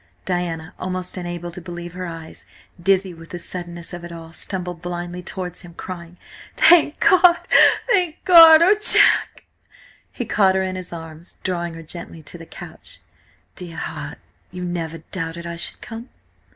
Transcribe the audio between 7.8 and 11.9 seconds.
Thank God! Oh, Jack!" He caught her in his arms, drawing her